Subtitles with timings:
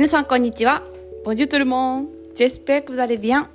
[0.00, 0.82] 皆さんこんにちは。
[1.26, 2.08] ボジュトルモン。
[2.34, 3.50] ジェスペクザレビアン。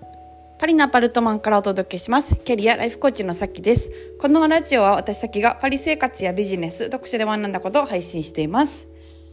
[0.60, 2.36] パリのアパルトマンからお届けします。
[2.36, 3.92] キャリアライフコーチのさきです。
[4.22, 8.88] このラジオは私さきがパリ生活やビジネス、読書で学んだことを配信しています。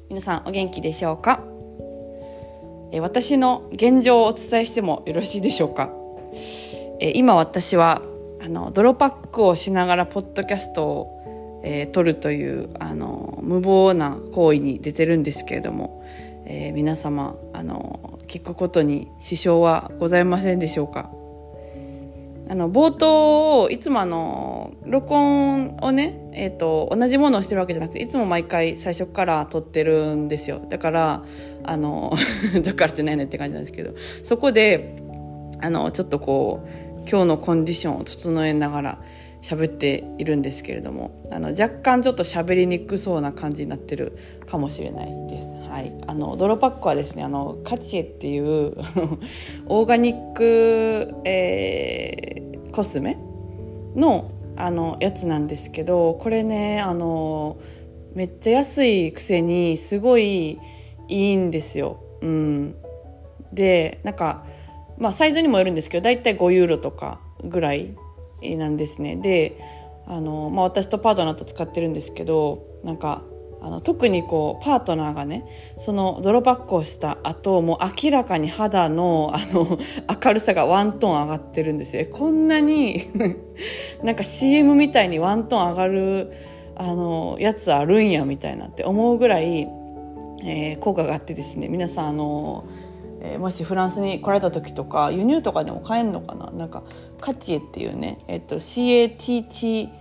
[0.09, 1.43] 皆さんお元気でしょうか？
[2.93, 5.91] え私の現状をお伝えしてもよろしいでしょうか？
[6.99, 8.01] え今私は
[8.43, 16.03] あの泥パックをしながらポッドキャストを、えー、撮るというあの無謀な行為に出てるんですけれども、
[16.47, 21.11] えー、皆様あの聞くことに支障はございませんでしょうか？
[22.49, 30.61] あの冒頭いつもあの録音をね、えーと、同じものをしてるわけじゃなくていつも毎回最初から撮ってるんですよ。
[30.69, 31.25] だから
[31.65, 32.13] あの
[32.63, 34.97] だからってないねって感じなんですけどそこで
[35.61, 38.99] あのちょっとこう今日のコンディションを整えながら
[39.43, 45.49] 喋っているんですけれどもあの若干ちょっと喋りにくそうな感じになってるかもしれないです。
[45.69, 48.75] はい、あの泥パックはですねあのカチエっていう
[49.67, 53.19] オーガニック、えー、コスメ
[53.97, 57.57] のあのやつなんですけどこれねあの
[58.15, 60.59] めっちゃ安いくせにすごい
[61.09, 61.99] いいんですよ。
[62.21, 62.75] うん、
[63.53, 64.45] でなんか
[64.99, 67.97] まあサイズにもよるんですけどだいたい5ユーロとかぐらい
[68.57, 69.17] なんですね。
[69.17, 69.59] で
[70.07, 73.23] あの、まあ、私とパートナーと使ってるんですけどなんか
[73.65, 75.47] あの特にこうパートナーがね
[75.79, 79.79] その泥パックをした後もう明らかに肌のあの
[80.25, 82.07] 明るさがワントーン上がってるんですよ。
[82.11, 83.03] こんなに
[84.03, 86.33] なんか CM みたいにワントーン上がる
[86.75, 89.69] あのやつあるんやみたいなって思うぐらい、
[90.45, 92.65] えー、効果があってですね皆さんあの
[93.25, 96.51] えー、もしフランスに来られた時とか輸入とかでも買えるのかな？
[96.51, 96.83] なんか
[97.21, 99.93] カチエっていうね、えっと、CATTIER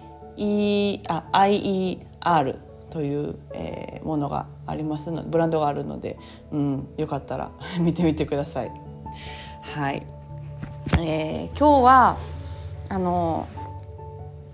[2.90, 6.18] という、えー、ものがありますのブランドがあるので、
[6.52, 8.72] うん、よかったら 見てみてください。
[9.62, 10.04] はい、
[10.98, 12.18] えー、今日は
[12.90, 13.48] あの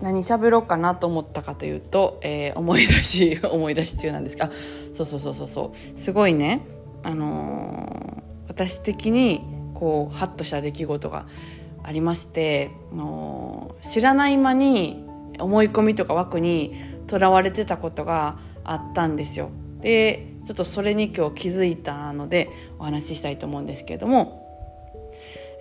[0.02, 4.36] 何喋ろうかなと思ったかというと、えー、思い出し 思い出し中なんです。
[4.36, 4.50] が
[4.92, 5.98] そうそうそうそうそう。
[5.98, 6.60] すごいね。
[7.02, 8.07] あの
[8.48, 9.42] 私的に
[9.74, 11.26] こうハッとした出来事が
[11.84, 15.06] ありましての知らない間に
[15.38, 16.74] 思い込みとか枠に
[17.06, 19.50] とらわれてたことがあったんですよ。
[19.80, 24.44] でちょっとそれに今日気づいたのでお話ししたいと思うんですけれども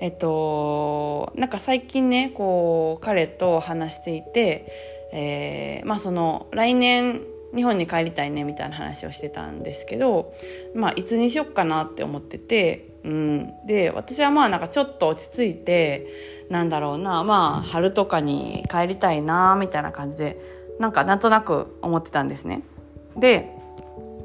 [0.01, 7.21] えっとなんか最近ねこう彼と話していて、えー、まあその来年
[7.55, 10.33] 日本に帰りたいねみたいな話をしてたんですけど、
[10.75, 16.07] まあ、いつにしよっかなって思ってて、うん、で私はまあなんかちょっと落ち着いて
[16.49, 20.37] なんだろうなまあ春とかに帰りたいなみたいな感じで
[20.79, 22.61] なんかなんとなく思ってたんですね。
[23.15, 23.49] で、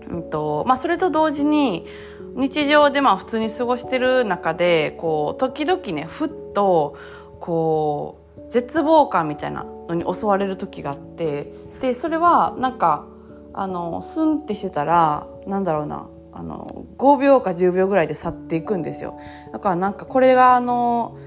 [0.09, 1.87] うんとまあ、それと同時に
[2.35, 6.97] 日常でまあ普通に過ごしてる中でこう時々ねふっと
[7.41, 13.07] こう絶望感みたいなのに襲われる時があってでそれはなんか
[13.55, 19.19] あのスンってしてたらなんだろうなあの5秒か10秒ぐらいで去っていくんですよ。
[19.53, 21.19] だからなんかこれがあの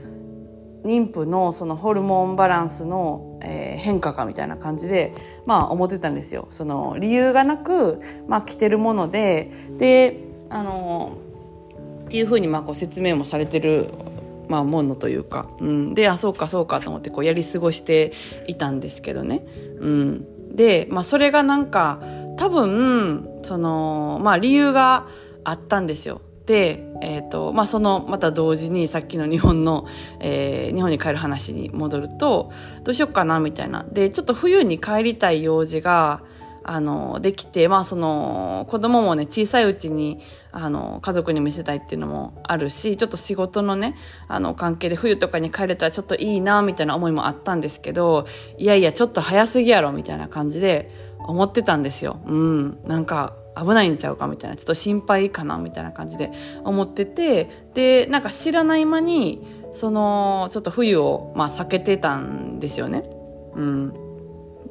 [0.84, 5.14] 妊婦のそのホルモンバランスの、えー、変化かみたいな感じで
[5.46, 6.48] まあ思ってたんですよ。
[6.50, 11.18] その理由がなく、まあ、着てるものでであの
[12.06, 13.92] っていうふうにまあこう説明もされてる
[14.48, 18.14] まあ、ものというか、うん、であそうかそうかと思ってこうやり過ごして
[18.48, 19.44] いたんですけどね、
[19.80, 22.02] うん、で、まあ、それがなんか
[22.38, 25.08] 多分その、まあ、理由が
[25.44, 26.22] あったんですよ。
[26.46, 29.88] で、えーとまあ、そのまた同時にさっきの日本の、
[30.20, 32.52] えー、日本に帰る話に戻ると
[32.84, 36.22] どうしよっかなみたいなでちょっと冬に帰りたい用事が
[36.68, 40.20] あの、できて、まあその、子供もね、小さいうちに、
[40.52, 43.96] あの、家族に見せたいっていうのもあるし、ちょっと仕事のね、
[44.28, 48.26] あの、関係で冬とかに帰れたらちょっといいな、みたいな思いもあったんですけど、
[48.58, 50.90] いやいや、ちょっと早すぎやろ、みたいな感じで
[51.20, 52.20] 思ってたんですよ。
[52.26, 52.80] うん。
[52.84, 56.32] なんか、危ないんちゃうかみたいな、ちょっと心配かなみたいな感じで
[56.64, 63.04] 思ってて、で、なんか知らない間に、その、ちょっと冬を、まあ避けてたんですよね。
[63.56, 64.05] うん。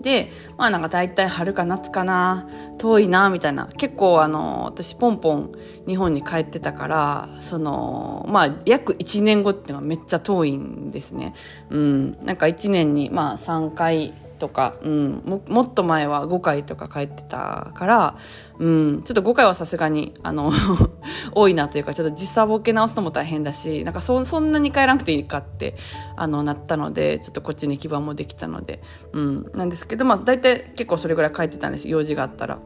[0.05, 2.47] で、まあなんか大体春か夏かな、
[2.77, 3.69] 遠いな、みたいな。
[3.79, 5.53] 結構あの、私ポンポン
[5.89, 11.33] 日本に帰ってたから、その、まあ約1年後っていうのはめっちゃ遠いんですね。
[11.71, 12.19] うん。
[12.25, 18.19] なんか1年にまあ3回とか、うん、ももっと前は5回とか帰ってたから、
[18.58, 20.52] うん、ちょっと5回はさすがに、あの
[21.32, 25.76] 多いなというか、ちょっと時差ボケ直すのも大変だし、なんかそそんなに帰らなくていいかって、
[26.16, 28.81] あの、なったので、ちょっとこっちに基盤もできたので、
[29.12, 32.58] うん、なんですけど、まあ大体結構それぐらい帰ってたんです用事があったら。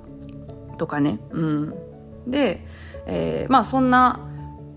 [0.79, 1.75] とかね、うん。
[2.27, 2.65] で、
[3.07, 4.21] えー、まあそんな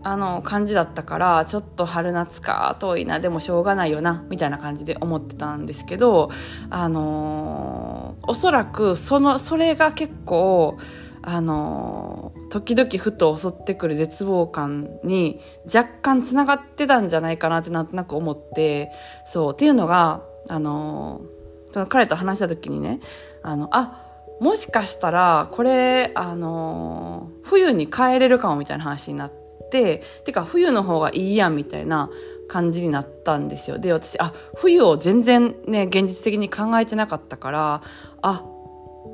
[0.04, 6.32] あの感じだったからちょっと春夏か遠いなでもしょうがないよなみたいな感じで思ってたんですけど
[6.70, 10.78] あのー、おそらくそのそれが結構
[11.22, 18.92] あのー、時々ふと襲ってくる絶望感に若干つながってたんじゃないかなってなんとなく思って
[19.26, 23.02] そうっていうのがあのー、その彼と話した時にね
[23.44, 24.08] あのあ
[24.40, 29.41] もしかしたらこれあの冬に帰れるかもみたいな話になって。
[29.72, 32.10] っててか冬の方がいいやんみたいな
[32.50, 33.80] 感じになったんですよ。
[33.80, 37.82] で私あ冬を全然ね現実的に考えてなかったから
[38.22, 38.46] あ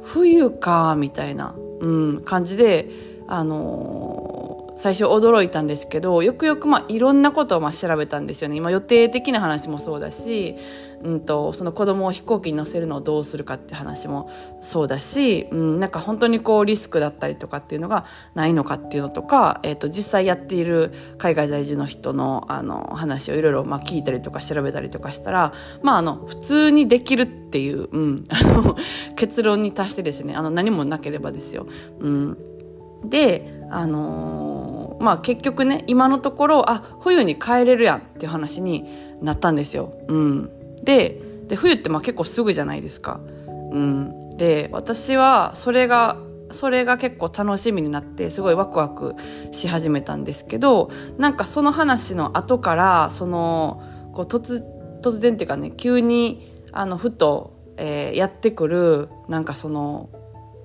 [0.03, 2.89] 冬かみたいな、うん、感じで
[3.27, 8.55] あのー、最初驚いたんですけどよくよくまあいろんなことをまあ調べたんですよね。
[8.55, 10.55] 今予定的な話もそうだし
[11.03, 14.29] うんと、その子供を飛行機に乗せるのをどうするかって話も
[14.61, 28.75] そうだし、うん、なんか本当にこうリスクだったりとかっていうのがないのかっていうのとか、えっ、ー、と、実際やっている海外在住の人のあの話をいろいろまあ聞いたりとか調べたりとかしたら、まああの、普通にできるっていう、うん、 あの、
[29.15, 31.67] 結論に達してですね、あの、何もなければですよ。
[31.99, 32.37] うん。
[33.05, 38.85] で、あのー、まあ結局ね、今のところ、あ、冬に帰れるやんっていう話に
[39.21, 39.93] なったんですよ。
[40.07, 40.49] うん。
[40.87, 43.19] でで冬ってまあ結構すぐじゃないですか。
[43.71, 46.17] うん、で私はそれが
[46.51, 49.15] それが結構楽しみになってすごいワクワク
[49.51, 54.63] し始めたんですけどなんかその話の後からそのこう突
[55.01, 60.09] 突然っていうかね急にあのふと、えー、やってくるなんかその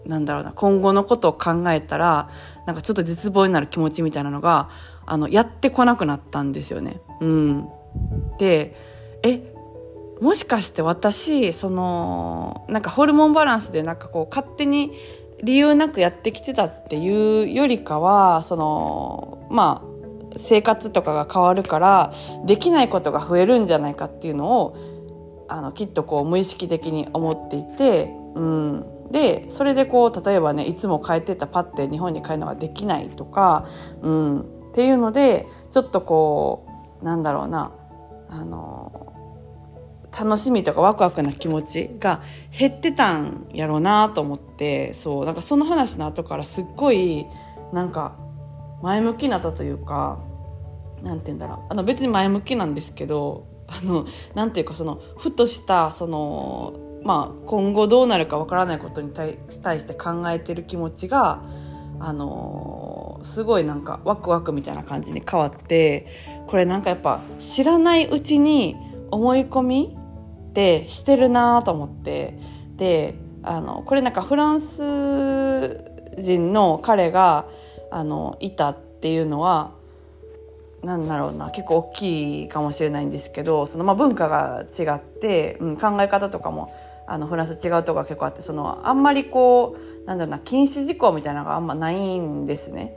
[0.06, 2.30] なんだろうな今後のことを考えたら
[2.66, 4.70] なんかちょっと絶望になる気持ちみたいなのが
[5.04, 7.00] あのやってこなくなったんですよね。
[7.20, 7.69] うん、
[8.38, 8.76] で
[9.24, 9.51] え
[10.22, 14.92] もしかして私そのなんかホルモンバランスでなんかこう勝手に
[15.42, 22.12] 理由なくやってきてたっていうよりかはそのまあ生活とかが変わるから
[22.46, 33.66] できないことが増えるんじゃないかっていうのをあのきっとこう無意識的に思っていて、うん、でそれでこう例えばねいつも帰ってたパッて日本に帰るのができないとか、
[34.02, 36.69] うん、っていうのでちょっとこ
[37.02, 37.72] うなんだろうな
[38.28, 39.11] あの
[40.18, 42.22] 楽しみとかワクワクな気持ちが
[42.56, 47.26] 減ってたんやろうなと思ってそうなんかその話の後からすっごい
[47.72, 48.16] なんか
[48.82, 50.20] 前向きになったというか
[51.02, 51.58] なんて言うんだろう。
[51.70, 56.74] あの別に前向きなんですけどあのなんていうかそのふとしたその
[57.04, 59.38] まあ今後どうなるかわからないことに対
[59.80, 61.42] して考えてる気持ちが
[61.98, 66.06] あのすごいなんかワクワクみたいな感じに変わって
[66.48, 68.76] これなんかやっぱ知らないうちに
[69.10, 69.96] 思い込み
[70.52, 72.38] ってしてるなと思って
[72.76, 74.82] であのこれなんかフランス
[76.19, 77.46] 人の彼が
[77.90, 79.72] あのいたっていうのは
[80.82, 86.75] なんだろうな結構大きいかもしれないんですけどその、まあ、文化が違って、うん、考え方とかも
[87.06, 92.94] あのフランス違うとこが結構あってそのあんまりこうなんだろうな禁止事項みたいなのがあんまないんですね。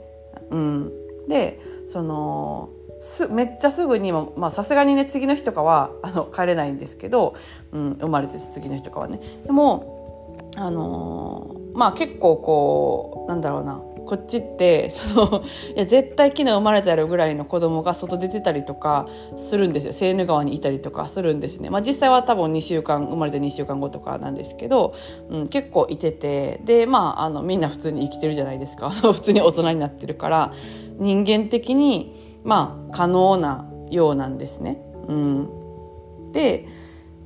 [0.50, 0.92] うん、
[1.28, 2.70] でその
[3.06, 7.36] すめっちゃすぐにまあさすがにね次の日とかはあの帰れないんですけど、
[7.70, 9.20] うん、生まれて次の日とかはね。
[9.44, 13.80] でもあのー、まあ結構こうなんだろうな。
[14.06, 19.92] こっちってそのいや絶対昨日生まれたやろぐらいの子供が外出てたりとかするんですよ。
[19.92, 24.94] セーヌ川にいたりとかするんですね、まあ、実際は多分2週間生まれて2週間後とかなんですけど、
[25.28, 26.60] うん、結構いてて。
[26.64, 28.90] でまああのみんな普通に生きてるじゃないですか。
[29.12, 30.52] 普通に大人になってるから
[30.98, 34.80] 人間的にまあ可能なようなんですね。
[35.08, 36.66] うん、で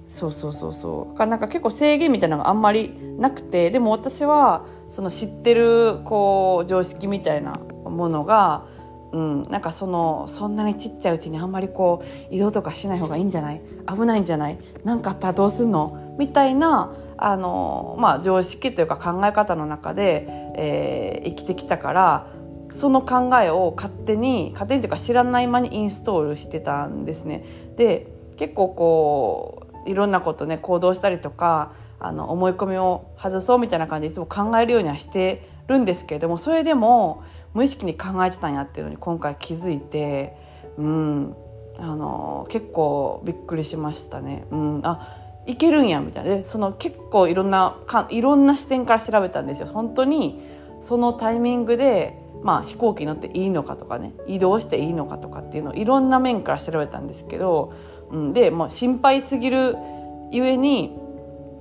[0.09, 1.27] そうそうそうそう。
[1.27, 7.53] なんか結構制限みたいなのがあんまりなくてでも私はその知ってるこう常識みたいな
[7.85, 8.67] ものが、
[9.13, 13.61] うん、なんかそのそんなにちっちゃいうちにあんまりこう移動とかしない方がいいんじゃない？
[13.87, 14.59] 危ないんじゃない？
[14.85, 16.17] 何かあったらどうすんの？
[16.19, 22.27] みたいなあの、まあ、常識というか考え方の中で、えー、生きてきたから
[22.71, 27.45] その考えを勝手に勝手にというか知らない間にインストールしてたんですね。
[27.77, 37.23] で結構こういろんなことね行動したりとかあの思い込みを外そうみたいな感じでいつも考えるようにはしてるんですけれどもそれでも
[37.55, 40.37] 無意識に考えてたんやっていうのに今回気づいて、
[40.79, 41.37] うん、
[41.79, 44.47] あの結構びっくりしましたね。
[44.51, 49.67] うん、あいけるんやみたいなでその結構いろんなかいろんな視点から調べたんですよ。
[49.67, 50.41] 本当に
[50.81, 57.73] そのタイミングでまあ、飛行機乗っていいのかとかね移動していいのかとかっていうのをいろんな面から調べたんですけど、
[58.11, 59.77] うん、で、まあ、心配すぎる
[60.33, 60.97] ゆえに、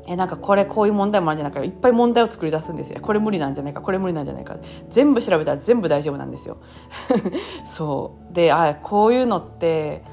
[0.08, 3.00] えなんかこれこういう問題もあるんじゃないかいっぱい問題を作り出すんですよ。
[3.02, 4.58] これ無理なんじゃないかこれ無理なんじゃないか。
[4.90, 6.58] 全部調べたら全部大丈夫なんですよ。
[7.64, 8.34] そう。
[8.34, 10.04] であこういうのって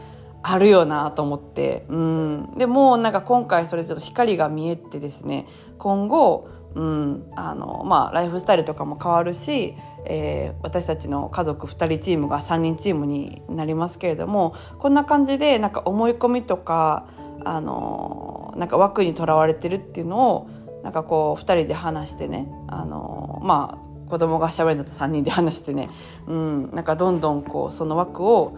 [0.43, 1.87] あるよなと思って。
[1.89, 2.51] うん。
[2.59, 5.47] でもなんか今回それちょっと光が見えてですね
[5.79, 7.33] 今後うん。
[7.35, 17.07] あのまあ、ライフスタイルとかも変わるし、えー、私たちの家族2人チームが3人チームになりますけれどもこんな感じでなんか思い込みとか
[17.45, 20.51] あのなんか枠にとらわれてるっていうのを
[20.83, 25.89] なんかこう2人で話してねあのまあ子供がしゃべるのと3人で話してね、
[26.27, 28.57] うん、なんかどんどんこうその枠を、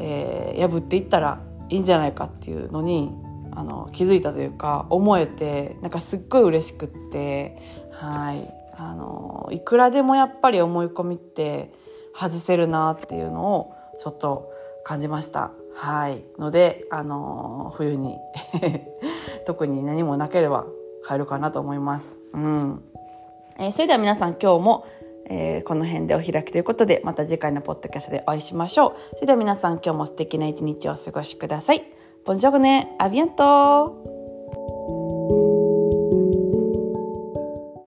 [0.00, 1.40] えー、破っていったら
[1.70, 3.10] いいんじゃないかっていうのに
[3.54, 7.56] あの気づいたというか思えてなんかすっごい嬉しくって
[7.92, 11.72] はいあのいくらでもやっぱり思い込みって
[12.14, 14.50] 外せるなっていうのをちょっと
[14.84, 15.52] 感じました。
[15.74, 18.18] はいのであの冬に
[19.46, 20.66] 特に何もなければ
[21.02, 22.18] 買えるかなと思います。
[22.34, 22.82] うん
[23.58, 24.86] えー、それでは皆さん今日も、
[25.26, 28.92] えー、この辺でお開きということでまた次回のポッドキャストでお会いしましょう。
[29.14, 32.01] それでは皆さん今日も素敵な一日をお過ごしください。
[32.24, 34.11] Buongiorno, a bientôt!